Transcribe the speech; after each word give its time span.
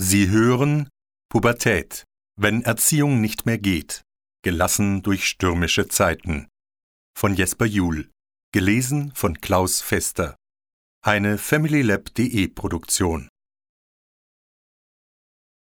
Sie 0.00 0.28
hören 0.28 0.88
Pubertät, 1.28 2.04
wenn 2.36 2.62
Erziehung 2.62 3.20
nicht 3.20 3.46
mehr 3.46 3.58
geht, 3.58 4.02
gelassen 4.44 5.02
durch 5.02 5.26
stürmische 5.26 5.88
Zeiten. 5.88 6.46
Von 7.18 7.34
Jesper 7.34 7.66
Juhl, 7.66 8.08
gelesen 8.52 9.10
von 9.16 9.40
Klaus 9.40 9.80
Fester. 9.80 10.36
Eine 11.04 11.36
FamilyLab.de 11.36 12.46
Produktion. 12.46 13.28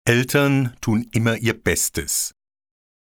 Eltern 0.04 0.76
tun 0.80 1.06
immer 1.12 1.36
ihr 1.36 1.54
Bestes. 1.54 2.32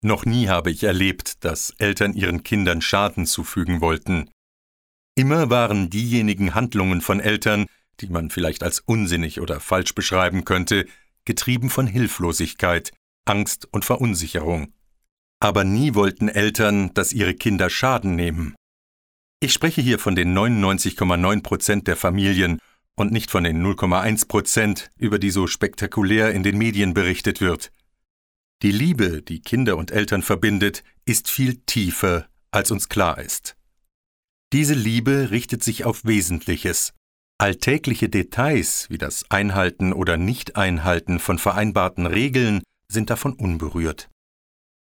Noch 0.04 0.26
nie 0.26 0.50
habe 0.50 0.70
ich 0.70 0.84
erlebt, 0.84 1.46
dass 1.46 1.70
Eltern 1.78 2.12
ihren 2.12 2.44
Kindern 2.44 2.82
Schaden 2.82 3.26
zufügen 3.26 3.80
wollten. 3.80 4.30
Immer 5.18 5.50
waren 5.50 5.90
diejenigen 5.90 6.56
Handlungen 6.56 7.00
von 7.00 7.22
Eltern, 7.22 7.68
die 8.02 8.10
man 8.10 8.30
vielleicht 8.30 8.64
als 8.64 8.82
unsinnig 8.82 9.40
oder 9.40 9.62
falsch 9.62 9.96
beschreiben 9.96 10.44
könnte, 10.44 10.86
getrieben 11.26 11.70
von 11.70 11.88
Hilflosigkeit, 11.88 12.92
Angst 13.26 13.68
und 13.72 13.86
Verunsicherung. 13.86 14.74
Aber 15.40 15.64
nie 15.64 15.94
wollten 15.96 16.30
Eltern, 16.30 16.94
dass 16.94 17.14
ihre 17.14 17.34
Kinder 17.34 17.70
Schaden 17.70 18.16
nehmen. 18.16 18.56
Ich 19.40 19.54
spreche 19.54 19.82
hier 19.82 20.00
von 20.00 20.16
den 20.16 20.36
99,9 20.38 21.44
Prozent 21.44 21.88
der 21.88 21.96
Familien 21.98 22.60
und 22.96 23.12
nicht 23.12 23.30
von 23.30 23.44
den 23.44 23.62
0,1 23.64 24.28
Prozent, 24.28 24.90
über 24.98 25.20
die 25.20 25.32
so 25.32 25.48
spektakulär 25.48 26.32
in 26.32 26.44
den 26.44 26.58
Medien 26.58 26.94
berichtet 26.94 27.42
wird. 27.42 27.72
Die 28.62 28.72
Liebe, 28.72 29.22
die 29.22 29.42
Kinder 29.42 29.76
und 29.76 29.92
Eltern 29.92 30.22
verbindet, 30.22 30.84
ist 31.04 31.30
viel 31.30 31.58
tiefer, 31.66 32.28
als 32.52 32.72
uns 32.72 32.88
klar 32.88 33.20
ist. 33.20 33.58
Diese 34.54 34.74
Liebe 34.74 35.32
richtet 35.32 35.64
sich 35.64 35.84
auf 35.84 36.06
Wesentliches, 36.06 36.94
Alltägliche 37.38 38.08
Details 38.08 38.90
wie 38.90 38.98
das 38.98 39.30
Einhalten 39.30 39.92
oder 39.92 40.16
Nicht-Einhalten 40.16 41.20
von 41.20 41.38
vereinbarten 41.38 42.06
Regeln 42.06 42.64
sind 42.88 43.10
davon 43.10 43.34
unberührt. 43.34 44.10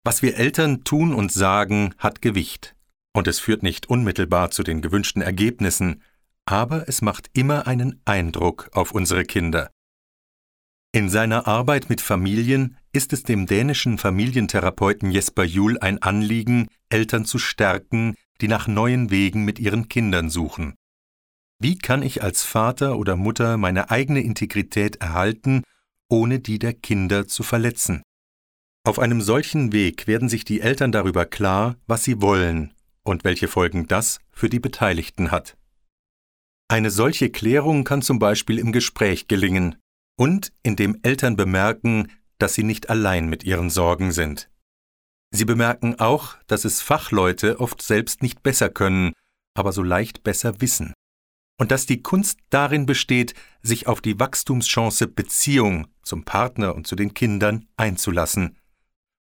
Was 0.05 0.23
wir 0.23 0.37
Eltern 0.37 0.85
tun 0.85 1.13
und 1.13 1.33
sagen, 1.33 1.93
hat 1.99 2.23
Gewicht. 2.23 2.77
Und 3.13 3.27
es 3.27 3.41
führt 3.41 3.65
nicht 3.65 3.89
unmittelbar 3.89 4.53
zu 4.53 4.63
den 4.63 4.81
gewünschten 4.81 5.23
Ergebnissen, 5.23 6.03
aber 6.45 6.89
es 6.89 7.03
macht 7.03 7.31
immer 7.33 7.67
einen 7.67 8.01
Eindruck 8.05 8.71
auf 8.73 8.93
unsere 8.93 9.25
Kinder. 9.25 9.73
In 10.93 11.09
seiner 11.09 11.49
Arbeit 11.49 11.91
mit 11.91 12.01
Familien 12.01 12.77
ist 12.93 13.13
es 13.13 13.25
dem 13.25 13.47
dänischen 13.47 13.99
Familientherapeuten 13.99 15.11
Jesper 15.11 15.43
Juhl 15.43 15.79
ein 15.81 16.01
Anliegen, 16.01 16.69
Eltern 16.91 17.25
zu 17.25 17.39
stärken, 17.39 18.15
die 18.41 18.47
nach 18.47 18.69
neuen 18.69 19.11
Wegen 19.11 19.45
mit 19.45 19.59
ihren 19.59 19.89
Kindern 19.89 20.31
suchen. 20.31 20.77
Wie 21.59 21.79
kann 21.79 22.03
ich 22.03 22.23
als 22.23 22.43
Vater 22.43 22.99
oder 22.99 23.17
Mutter 23.17 23.57
meine 23.57 23.91
eigene 23.91 24.21
Integrität 24.21 24.97
erhalten, 24.97 25.63
ohne 26.09 26.39
die 26.39 26.59
der 26.59 26.75
Kinder 26.75 27.27
zu 27.27 27.43
verletzen? 27.43 28.03
Auf 28.85 28.99
einem 28.99 29.23
solchen 29.23 29.73
Weg 29.73 30.07
werden 30.07 30.29
sich 30.29 30.45
die 30.45 30.61
Eltern 30.61 30.93
darüber 30.93 31.25
klar, 31.25 31.77
was 31.87 32.05
sie 32.05 32.21
wollen 32.21 32.75
und 33.03 33.25
welche 33.25 33.49
Folgen 33.49 33.87
das 33.87 34.21
für 34.31 34.51
die 34.51 34.61
Beteiligten 34.61 35.31
hat. 35.31 35.57
Eine 36.69 36.91
solche 36.91 37.31
Klärung 37.31 37.85
kann 37.85 38.03
zum 38.03 38.19
Beispiel 38.19 38.59
im 38.59 38.73
Gespräch 38.73 39.27
gelingen 39.27 39.77
und 40.17 40.53
indem 40.63 40.99
Eltern 41.03 41.37
bemerken, 41.37 42.13
dass 42.39 42.55
sie 42.55 42.65
nicht 42.65 42.91
allein 42.91 43.29
mit 43.29 43.45
ihren 43.45 43.71
Sorgen 43.71 44.13
sind. 44.13 44.51
Sie 45.31 45.45
bemerken 45.45 45.99
auch, 45.99 46.37
dass 46.47 46.65
es 46.65 46.83
Fachleute 46.83 47.61
oft 47.61 47.81
selbst 47.81 48.23
nicht 48.23 48.43
besser 48.43 48.69
können, 48.69 49.13
aber 49.55 49.73
so 49.73 49.83
leicht 49.83 50.23
besser 50.23 50.61
wissen 50.61 50.93
und 51.59 51.71
dass 51.71 51.87
die 51.87 52.03
Kunst 52.03 52.39
darin 52.51 52.87
besteht, 52.87 53.35
sich 53.63 53.87
auf 53.87 54.01
die 54.01 54.19
Wachstumschance 54.19 55.07
Beziehung 55.07 55.89
zum 56.03 56.25
Partner 56.25 56.75
und 56.75 56.87
zu 56.87 56.97
den 56.97 57.15
Kindern 57.15 57.67
einzulassen, 57.77 58.57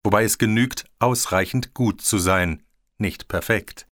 wobei 0.03 0.23
es 0.23 0.37
genügt, 0.37 0.85
ausreichend 0.99 1.73
gut 1.73 2.01
zu 2.01 2.17
sein, 2.17 2.63
nicht 2.97 3.27
perfekt. 3.27 3.87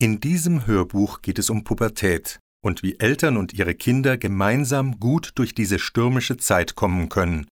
In 0.00 0.20
diesem 0.20 0.66
Hörbuch 0.66 1.20
geht 1.20 1.38
es 1.38 1.50
um 1.50 1.64
Pubertät 1.64 2.40
und 2.62 2.82
wie 2.82 2.98
Eltern 2.98 3.36
und 3.36 3.52
ihre 3.52 3.74
Kinder 3.74 4.16
gemeinsam 4.16 4.98
gut 4.98 5.32
durch 5.34 5.54
diese 5.54 5.78
stürmische 5.78 6.36
Zeit 6.36 6.74
kommen 6.74 7.08
können. 7.08 7.46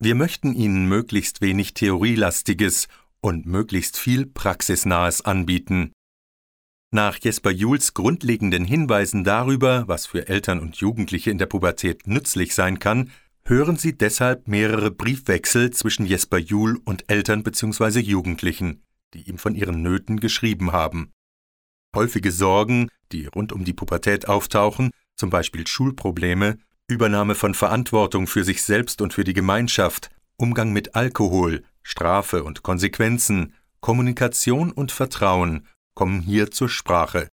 Wir 0.00 0.14
möchten 0.14 0.54
ihnen 0.54 0.86
möglichst 0.86 1.40
wenig 1.40 1.74
Theorielastiges 1.74 2.88
und 3.20 3.46
möglichst 3.46 3.98
viel 3.98 4.26
Praxisnahes 4.26 5.22
anbieten, 5.22 5.92
nach 6.90 7.18
Jesper 7.18 7.50
Juhls 7.50 7.92
grundlegenden 7.92 8.64
Hinweisen 8.64 9.24
darüber, 9.24 9.86
was 9.86 10.06
für 10.06 10.28
Eltern 10.28 10.60
und 10.60 10.76
Jugendliche 10.76 11.30
in 11.30 11.38
der 11.38 11.46
Pubertät 11.46 12.06
nützlich 12.06 12.54
sein 12.54 12.78
kann, 12.78 13.10
hören 13.44 13.76
Sie 13.76 13.96
deshalb 13.96 14.48
mehrere 14.48 14.90
Briefwechsel 14.90 15.70
zwischen 15.70 16.06
Jesper 16.06 16.38
Juhl 16.38 16.80
und 16.84 17.10
Eltern 17.10 17.42
bzw. 17.42 18.00
Jugendlichen, 18.00 18.82
die 19.14 19.28
ihm 19.28 19.38
von 19.38 19.54
ihren 19.54 19.82
Nöten 19.82 20.20
geschrieben 20.20 20.72
haben. 20.72 21.10
Häufige 21.94 22.32
Sorgen, 22.32 22.88
die 23.12 23.26
rund 23.26 23.52
um 23.52 23.64
die 23.64 23.72
Pubertät 23.72 24.28
auftauchen, 24.28 24.90
zum 25.16 25.30
Beispiel 25.30 25.66
Schulprobleme, 25.66 26.58
Übernahme 26.86 27.34
von 27.34 27.54
Verantwortung 27.54 28.26
für 28.26 28.44
sich 28.44 28.62
selbst 28.62 29.02
und 29.02 29.12
für 29.12 29.24
die 29.24 29.34
Gemeinschaft, 29.34 30.10
Umgang 30.36 30.72
mit 30.72 30.94
Alkohol, 30.94 31.64
Strafe 31.82 32.44
und 32.44 32.62
Konsequenzen, 32.62 33.54
Kommunikation 33.80 34.72
und 34.72 34.92
Vertrauen 34.92 35.66
kommen 35.98 36.20
hier 36.20 36.52
zur 36.52 36.68
Sprache. 36.68 37.28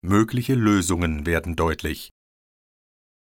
Mögliche 0.00 0.54
Lösungen 0.54 1.26
werden 1.26 1.56
deutlich. 1.56 2.12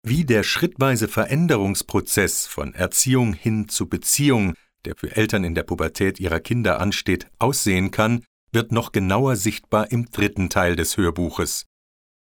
Wie 0.01 0.25
der 0.25 0.41
schrittweise 0.41 1.07
Veränderungsprozess 1.07 2.47
von 2.47 2.73
Erziehung 2.73 3.33
hin 3.33 3.69
zu 3.69 3.87
Beziehung, 3.87 4.55
der 4.83 4.95
für 4.95 5.15
Eltern 5.15 5.43
in 5.43 5.53
der 5.53 5.61
Pubertät 5.61 6.19
ihrer 6.19 6.39
Kinder 6.39 6.79
ansteht, 6.79 7.27
aussehen 7.37 7.91
kann, 7.91 8.25
wird 8.51 8.71
noch 8.71 8.91
genauer 8.91 9.35
sichtbar 9.35 9.91
im 9.91 10.09
dritten 10.09 10.49
Teil 10.49 10.75
des 10.75 10.97
Hörbuches. 10.97 11.67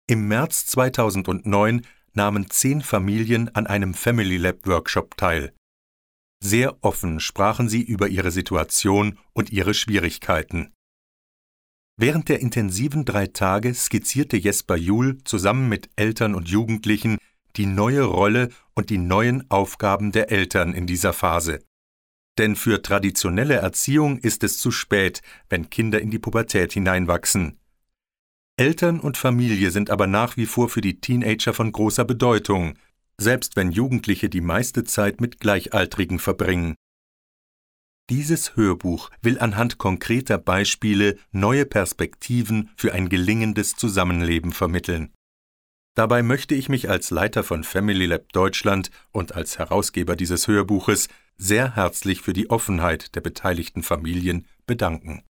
Im 0.08 0.26
März 0.26 0.66
2009 0.66 1.86
nahmen 2.14 2.50
zehn 2.50 2.80
Familien 2.80 3.54
an 3.54 3.68
einem 3.68 3.94
Family 3.94 4.38
Lab 4.38 4.66
Workshop 4.66 5.16
teil. 5.16 5.54
Sehr 6.42 6.82
offen 6.82 7.20
sprachen 7.20 7.68
sie 7.68 7.82
über 7.82 8.08
ihre 8.08 8.32
Situation 8.32 9.20
und 9.34 9.52
ihre 9.52 9.72
Schwierigkeiten. 9.72 10.72
Während 12.00 12.28
der 12.28 12.38
intensiven 12.38 13.04
drei 13.04 13.26
Tage 13.26 13.74
skizzierte 13.74 14.36
Jesper 14.36 14.76
Juhl 14.76 15.18
zusammen 15.24 15.68
mit 15.68 15.90
Eltern 15.96 16.36
und 16.36 16.48
Jugendlichen 16.48 17.18
die 17.56 17.66
neue 17.66 18.04
Rolle 18.04 18.50
und 18.74 18.88
die 18.88 18.98
neuen 18.98 19.50
Aufgaben 19.50 20.12
der 20.12 20.30
Eltern 20.30 20.74
in 20.74 20.86
dieser 20.86 21.12
Phase. 21.12 21.58
Denn 22.38 22.54
für 22.54 22.82
traditionelle 22.82 23.56
Erziehung 23.56 24.18
ist 24.18 24.44
es 24.44 24.60
zu 24.60 24.70
spät, 24.70 25.22
wenn 25.48 25.70
Kinder 25.70 26.00
in 26.00 26.12
die 26.12 26.20
Pubertät 26.20 26.72
hineinwachsen. 26.72 27.58
Eltern 28.56 29.00
und 29.00 29.16
Familie 29.16 29.72
sind 29.72 29.90
aber 29.90 30.06
nach 30.06 30.36
wie 30.36 30.46
vor 30.46 30.68
für 30.68 30.80
die 30.80 31.00
Teenager 31.00 31.52
von 31.52 31.72
großer 31.72 32.04
Bedeutung, 32.04 32.74
selbst 33.20 33.56
wenn 33.56 33.72
Jugendliche 33.72 34.28
die 34.28 34.40
meiste 34.40 34.84
Zeit 34.84 35.20
mit 35.20 35.40
Gleichaltrigen 35.40 36.20
verbringen. 36.20 36.76
Dieses 38.10 38.56
Hörbuch 38.56 39.10
will 39.20 39.38
anhand 39.38 39.76
konkreter 39.76 40.38
Beispiele 40.38 41.18
neue 41.30 41.66
Perspektiven 41.66 42.70
für 42.74 42.94
ein 42.94 43.10
gelingendes 43.10 43.74
Zusammenleben 43.74 44.52
vermitteln. 44.52 45.12
Dabei 45.94 46.22
möchte 46.22 46.54
ich 46.54 46.68
mich 46.68 46.88
als 46.88 47.10
Leiter 47.10 47.42
von 47.42 47.64
Family 47.64 48.06
Lab 48.06 48.32
Deutschland 48.32 48.90
und 49.10 49.34
als 49.34 49.58
Herausgeber 49.58 50.16
dieses 50.16 50.48
Hörbuches 50.48 51.08
sehr 51.36 51.76
herzlich 51.76 52.22
für 52.22 52.32
die 52.32 52.48
Offenheit 52.50 53.14
der 53.14 53.20
beteiligten 53.20 53.82
Familien 53.82 54.46
bedanken. 54.66 55.24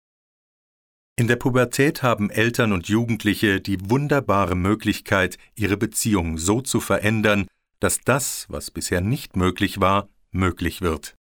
In 1.16 1.28
der 1.28 1.36
Pubertät 1.36 2.02
haben 2.02 2.28
Eltern 2.28 2.72
und 2.72 2.88
Jugendliche 2.88 3.60
die 3.60 3.88
wunderbare 3.88 4.56
Möglichkeit, 4.56 5.38
ihre 5.54 5.76
Beziehung 5.76 6.38
so 6.38 6.60
zu 6.60 6.80
verändern, 6.80 7.46
dass 7.78 8.00
das, 8.00 8.46
was 8.48 8.72
bisher 8.72 9.00
nicht 9.00 9.36
möglich 9.36 9.80
war, 9.80 10.08
möglich 10.32 10.80
wird. 10.80 11.14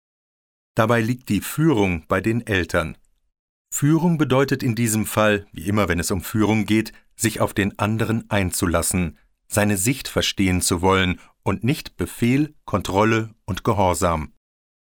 Dabei 0.74 1.00
liegt 1.00 1.28
die 1.28 1.40
Führung 1.40 2.06
bei 2.08 2.20
den 2.20 2.46
Eltern. 2.46 2.96
Führung 3.70 4.18
bedeutet 4.18 4.62
in 4.62 4.74
diesem 4.74 5.06
Fall, 5.06 5.46
wie 5.52 5.66
immer 5.66 5.88
wenn 5.88 5.98
es 5.98 6.10
um 6.10 6.22
Führung 6.22 6.66
geht, 6.66 6.92
sich 7.16 7.40
auf 7.40 7.54
den 7.54 7.78
anderen 7.78 8.28
einzulassen, 8.30 9.18
seine 9.48 9.76
Sicht 9.76 10.08
verstehen 10.08 10.60
zu 10.60 10.80
wollen 10.80 11.20
und 11.42 11.64
nicht 11.64 11.96
Befehl, 11.96 12.54
Kontrolle 12.64 13.34
und 13.44 13.64
Gehorsam. 13.64 14.32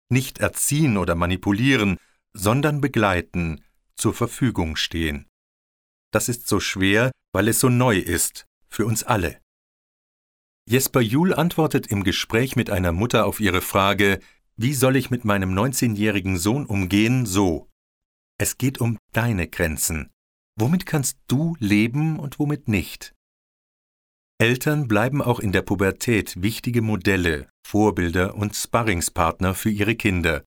Nicht 0.09 0.39
erziehen 0.39 0.97
oder 0.97 1.15
manipulieren, 1.15 1.97
sondern 2.33 2.81
begleiten, 2.81 3.63
zur 3.95 4.13
Verfügung 4.13 4.75
stehen. 4.75 5.27
Das 6.11 6.29
ist 6.29 6.47
so 6.47 6.59
schwer, 6.59 7.11
weil 7.31 7.47
es 7.47 7.59
so 7.59 7.69
neu 7.69 7.97
ist, 7.97 8.45
für 8.69 8.85
uns 8.85 9.03
alle. 9.03 9.39
Jesper 10.67 11.01
Juhl 11.01 11.33
antwortet 11.33 11.87
im 11.87 12.03
Gespräch 12.03 12.55
mit 12.55 12.69
einer 12.69 12.91
Mutter 12.91 13.25
auf 13.25 13.39
ihre 13.39 13.61
Frage, 13.61 14.19
wie 14.57 14.73
soll 14.73 14.95
ich 14.95 15.09
mit 15.09 15.25
meinem 15.25 15.53
19-jährigen 15.53 16.37
Sohn 16.37 16.65
umgehen? 16.65 17.25
So. 17.25 17.69
Es 18.37 18.57
geht 18.57 18.79
um 18.79 18.97
deine 19.11 19.47
Grenzen. 19.47 20.09
Womit 20.57 20.85
kannst 20.85 21.17
du 21.27 21.55
leben 21.59 22.19
und 22.19 22.39
womit 22.39 22.67
nicht? 22.67 23.13
Eltern 24.37 24.87
bleiben 24.87 25.21
auch 25.21 25.39
in 25.39 25.51
der 25.51 25.61
Pubertät 25.61 26.41
wichtige 26.41 26.81
Modelle, 26.81 27.49
Vorbilder 27.65 28.35
und 28.35 28.55
Sparringspartner 28.55 29.55
für 29.55 29.69
ihre 29.69 29.95
Kinder. 29.95 30.43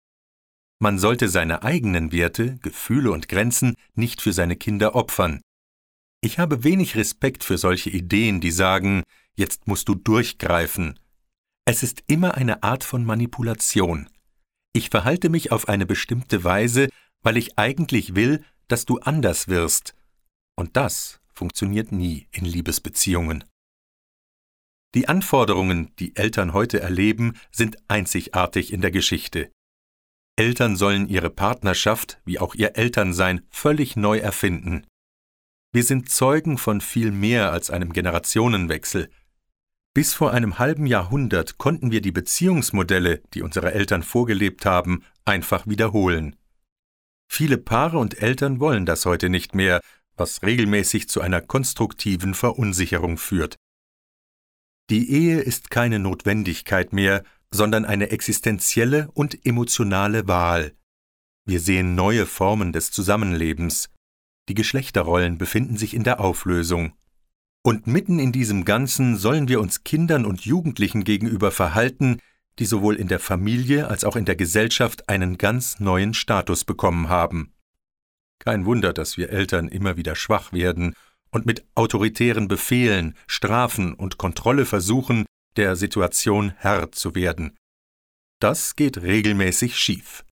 Man 0.80 0.98
sollte 0.98 1.28
seine 1.28 1.62
eigenen 1.62 2.12
Werte, 2.12 2.58
Gefühle 2.58 3.10
und 3.10 3.28
Grenzen 3.28 3.74
nicht 3.94 4.22
für 4.22 4.32
seine 4.32 4.56
Kinder 4.56 4.94
opfern. 4.94 5.40
Ich 6.20 6.38
habe 6.38 6.64
wenig 6.64 6.96
Respekt 6.96 7.44
für 7.44 7.58
solche 7.58 7.90
Ideen, 7.90 8.40
die 8.40 8.50
sagen, 8.50 9.02
jetzt 9.36 9.66
musst 9.66 9.88
du 9.88 9.94
durchgreifen. 9.94 10.98
Es 11.70 11.82
ist 11.82 12.02
immer 12.06 12.34
eine 12.34 12.62
Art 12.62 12.82
von 12.82 13.04
Manipulation. 13.04 14.08
Ich 14.72 14.88
verhalte 14.88 15.28
mich 15.28 15.52
auf 15.52 15.68
eine 15.68 15.84
bestimmte 15.84 16.42
Weise, 16.42 16.88
weil 17.22 17.36
ich 17.36 17.58
eigentlich 17.58 18.14
will, 18.14 18.42
dass 18.68 18.86
du 18.86 19.00
anders 19.00 19.48
wirst. 19.48 19.94
Und 20.56 20.78
das 20.78 21.20
funktioniert 21.34 21.92
nie 21.92 22.26
in 22.30 22.46
Liebesbeziehungen. 22.46 23.44
Die 24.94 25.08
Anforderungen, 25.08 25.94
die 25.98 26.16
Eltern 26.16 26.54
heute 26.54 26.80
erleben, 26.80 27.34
sind 27.52 27.76
einzigartig 27.86 28.72
in 28.72 28.80
der 28.80 28.90
Geschichte. 28.90 29.52
Eltern 30.36 30.74
sollen 30.74 31.06
ihre 31.06 31.28
Partnerschaft 31.28 32.18
wie 32.24 32.38
auch 32.38 32.54
ihr 32.54 32.78
Elternsein 32.78 33.46
völlig 33.50 33.94
neu 33.94 34.16
erfinden. 34.16 34.86
Wir 35.74 35.84
sind 35.84 36.08
Zeugen 36.08 36.56
von 36.56 36.80
viel 36.80 37.10
mehr 37.10 37.52
als 37.52 37.68
einem 37.68 37.92
Generationenwechsel. 37.92 39.10
Bis 39.98 40.14
vor 40.14 40.32
einem 40.32 40.60
halben 40.60 40.86
Jahrhundert 40.86 41.58
konnten 41.58 41.90
wir 41.90 42.00
die 42.00 42.12
Beziehungsmodelle, 42.12 43.20
die 43.34 43.42
unsere 43.42 43.72
Eltern 43.72 44.04
vorgelebt 44.04 44.64
haben, 44.64 45.02
einfach 45.24 45.66
wiederholen. 45.66 46.36
Viele 47.28 47.58
Paare 47.58 47.98
und 47.98 48.22
Eltern 48.22 48.60
wollen 48.60 48.86
das 48.86 49.06
heute 49.06 49.28
nicht 49.28 49.56
mehr, 49.56 49.80
was 50.16 50.44
regelmäßig 50.44 51.08
zu 51.08 51.20
einer 51.20 51.40
konstruktiven 51.40 52.34
Verunsicherung 52.34 53.18
führt. 53.18 53.56
Die 54.88 55.10
Ehe 55.10 55.40
ist 55.40 55.68
keine 55.68 55.98
Notwendigkeit 55.98 56.92
mehr, 56.92 57.24
sondern 57.52 57.84
eine 57.84 58.10
existenzielle 58.12 59.10
und 59.14 59.44
emotionale 59.44 60.28
Wahl. 60.28 60.76
Wir 61.44 61.58
sehen 61.58 61.96
neue 61.96 62.26
Formen 62.26 62.72
des 62.72 62.92
Zusammenlebens. 62.92 63.90
Die 64.48 64.54
Geschlechterrollen 64.54 65.38
befinden 65.38 65.76
sich 65.76 65.92
in 65.92 66.04
der 66.04 66.20
Auflösung. 66.20 66.92
Und 67.62 67.86
mitten 67.86 68.18
in 68.18 68.32
diesem 68.32 68.64
Ganzen 68.64 69.16
sollen 69.16 69.48
wir 69.48 69.60
uns 69.60 69.84
Kindern 69.84 70.24
und 70.24 70.42
Jugendlichen 70.42 71.04
gegenüber 71.04 71.50
verhalten, 71.50 72.20
die 72.58 72.64
sowohl 72.64 72.96
in 72.96 73.08
der 73.08 73.20
Familie 73.20 73.88
als 73.88 74.04
auch 74.04 74.16
in 74.16 74.24
der 74.24 74.36
Gesellschaft 74.36 75.08
einen 75.08 75.38
ganz 75.38 75.80
neuen 75.80 76.14
Status 76.14 76.64
bekommen 76.64 77.08
haben. 77.08 77.52
Kein 78.38 78.64
Wunder, 78.64 78.92
dass 78.92 79.16
wir 79.16 79.30
Eltern 79.30 79.68
immer 79.68 79.96
wieder 79.96 80.14
schwach 80.14 80.52
werden 80.52 80.94
und 81.30 81.46
mit 81.46 81.66
autoritären 81.74 82.48
Befehlen, 82.48 83.14
Strafen 83.26 83.94
und 83.94 84.18
Kontrolle 84.18 84.64
versuchen, 84.64 85.26
der 85.56 85.76
Situation 85.76 86.52
Herr 86.56 86.92
zu 86.92 87.14
werden. 87.14 87.56
Das 88.40 88.76
geht 88.76 89.02
regelmäßig 89.02 89.76
schief. 89.76 90.24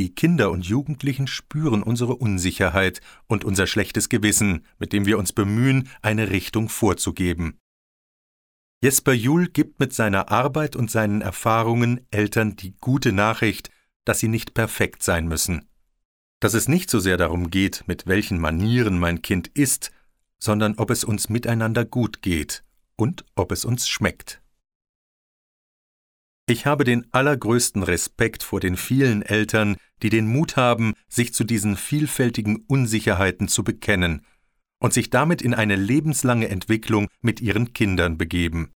Die 0.00 0.14
Kinder 0.14 0.50
und 0.50 0.66
Jugendlichen 0.66 1.28
spüren 1.28 1.84
unsere 1.84 2.16
Unsicherheit 2.16 3.00
und 3.28 3.44
unser 3.44 3.68
schlechtes 3.68 4.08
Gewissen, 4.08 4.66
mit 4.80 4.92
dem 4.92 5.06
wir 5.06 5.18
uns 5.18 5.32
bemühen, 5.32 5.88
eine 6.02 6.30
Richtung 6.30 6.68
vorzugeben. 6.68 7.58
Jesper 8.82 9.12
Juhl 9.12 9.46
gibt 9.46 9.78
mit 9.78 9.92
seiner 9.92 10.30
Arbeit 10.30 10.74
und 10.74 10.90
seinen 10.90 11.20
Erfahrungen 11.20 12.00
Eltern 12.10 12.56
die 12.56 12.74
gute 12.80 13.12
Nachricht, 13.12 13.70
dass 14.04 14.18
sie 14.18 14.28
nicht 14.28 14.54
perfekt 14.54 15.02
sein 15.02 15.28
müssen 15.28 15.70
dass 16.40 16.54
es 16.54 16.68
nicht 16.68 16.90
so 16.90 16.98
sehr 16.98 17.18
darum 17.18 17.50
geht, 17.50 17.84
mit 17.86 18.06
welchen 18.06 18.40
Manieren 18.40 18.98
mein 18.98 19.22
Kind 19.22 19.48
ist, 19.48 19.92
sondern 20.38 20.74
ob 20.78 20.90
es 20.90 21.04
uns 21.04 21.28
miteinander 21.28 21.84
gut 21.84 22.22
geht 22.22 22.64
und 22.96 23.24
ob 23.36 23.52
es 23.52 23.64
uns 23.66 23.88
schmeckt. 23.88 24.40
Ich 26.50 26.66
habe 26.66 26.82
den 26.82 27.06
allergrößten 27.12 27.84
Respekt 27.84 28.42
vor 28.42 28.58
den 28.58 28.76
vielen 28.76 29.22
Eltern, 29.22 29.76
die 30.02 30.10
den 30.10 30.26
Mut 30.26 30.56
haben, 30.56 30.94
sich 31.08 31.32
zu 31.32 31.44
diesen 31.44 31.76
vielfältigen 31.76 32.64
Unsicherheiten 32.66 33.46
zu 33.46 33.62
bekennen 33.62 34.26
und 34.80 34.92
sich 34.92 35.10
damit 35.10 35.42
in 35.42 35.54
eine 35.54 35.76
lebenslange 35.76 36.48
Entwicklung 36.48 37.06
mit 37.20 37.40
ihren 37.40 37.72
Kindern 37.72 38.18
begeben. 38.18 38.72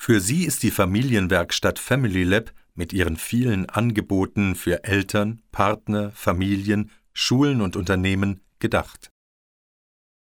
Für 0.00 0.18
sie 0.18 0.46
ist 0.46 0.62
die 0.62 0.70
Familienwerkstatt 0.70 1.78
Family 1.78 2.24
Lab 2.24 2.54
mit 2.74 2.94
ihren 2.94 3.18
vielen 3.18 3.68
Angeboten 3.68 4.54
für 4.54 4.84
Eltern, 4.84 5.42
Partner, 5.52 6.10
Familien, 6.12 6.90
Schulen 7.12 7.60
und 7.60 7.76
Unternehmen 7.76 8.40
gedacht. 8.60 9.10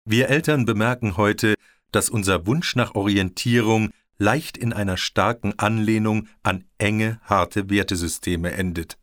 Wir 0.05 0.29
Eltern 0.29 0.65
bemerken 0.65 1.17
heute, 1.17 1.55
dass 1.93 2.11
unser 2.11 2.49
Wunsch 2.49 2.75
nach 2.75 2.97
Orientierung 2.97 3.91
leicht 4.19 4.57
in 4.57 4.73
einer 4.73 4.97
starken 4.97 5.59
Anlehnung 5.59 6.29
an 6.43 6.65
enge, 6.79 7.21
harte 7.25 7.71
Wertesysteme 7.71 8.53
endet. 8.53 8.99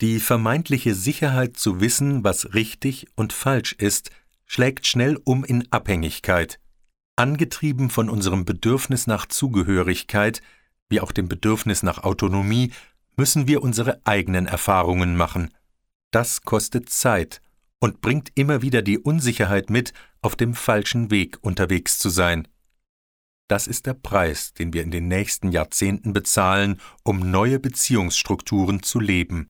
Die 0.00 0.20
vermeintliche 0.20 0.94
Sicherheit 0.94 1.56
zu 1.56 1.80
wissen, 1.80 2.24
was 2.24 2.54
richtig 2.54 3.06
und 3.14 3.32
falsch 3.32 3.72
ist, 3.72 4.10
schlägt 4.46 4.86
schnell 4.86 5.18
um 5.24 5.44
in 5.44 5.70
Abhängigkeit. 5.70 6.58
Angetrieben 7.16 7.90
von 7.90 8.10
unserem 8.10 8.44
Bedürfnis 8.44 9.06
nach 9.06 9.26
Zugehörigkeit 9.26 10.42
wie 10.92 11.00
auch 11.00 11.10
dem 11.10 11.26
Bedürfnis 11.26 11.82
nach 11.82 12.04
Autonomie, 12.04 12.70
müssen 13.16 13.48
wir 13.48 13.62
unsere 13.62 14.00
eigenen 14.04 14.46
Erfahrungen 14.46 15.16
machen. 15.16 15.50
Das 16.10 16.42
kostet 16.42 16.90
Zeit 16.90 17.40
und 17.80 18.02
bringt 18.02 18.30
immer 18.34 18.60
wieder 18.60 18.82
die 18.82 18.98
Unsicherheit 18.98 19.70
mit, 19.70 19.94
auf 20.20 20.36
dem 20.36 20.54
falschen 20.54 21.10
Weg 21.10 21.38
unterwegs 21.40 21.98
zu 21.98 22.10
sein. 22.10 22.46
Das 23.48 23.66
ist 23.66 23.86
der 23.86 23.94
Preis, 23.94 24.54
den 24.54 24.72
wir 24.72 24.82
in 24.82 24.90
den 24.90 25.08
nächsten 25.08 25.52
Jahrzehnten 25.52 26.12
bezahlen, 26.12 26.80
um 27.04 27.30
neue 27.30 27.58
Beziehungsstrukturen 27.58 28.82
zu 28.82 29.00
leben. 29.00 29.48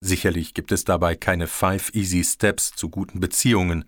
Sicherlich 0.00 0.54
gibt 0.54 0.72
es 0.72 0.84
dabei 0.84 1.16
keine 1.16 1.46
Five 1.46 1.94
Easy 1.94 2.22
Steps 2.24 2.72
zu 2.72 2.88
guten 2.90 3.20
Beziehungen. 3.20 3.84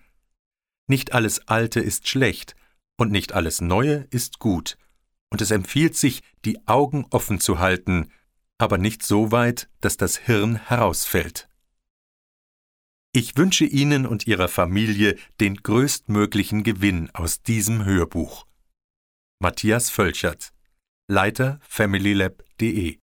Nicht 0.88 1.12
alles 1.12 1.46
Alte 1.48 1.80
ist 1.80 2.08
schlecht 2.08 2.56
und 2.98 3.12
nicht 3.12 3.32
alles 3.32 3.60
Neue 3.60 4.06
ist 4.10 4.38
gut 4.38 4.76
und 5.30 5.40
es 5.40 5.50
empfiehlt 5.50 5.96
sich, 5.96 6.22
die 6.44 6.66
Augen 6.66 7.06
offen 7.10 7.40
zu 7.40 7.58
halten, 7.58 8.10
aber 8.58 8.78
nicht 8.78 9.02
so 9.02 9.30
weit, 9.30 9.68
dass 9.80 9.96
das 9.96 10.16
Hirn 10.16 10.56
herausfällt. 10.56 11.48
Ich 13.12 13.36
wünsche 13.36 13.64
Ihnen 13.64 14.06
und 14.06 14.26
Ihrer 14.26 14.48
Familie 14.48 15.16
den 15.40 15.56
größtmöglichen 15.56 16.62
Gewinn 16.62 17.10
aus 17.14 17.42
diesem 17.42 17.84
Hörbuch. 17.84 18.46
Matthias 19.40 19.90
Völchert, 19.90 20.52
Leiter 21.08 21.60
familylab.de 21.62 22.98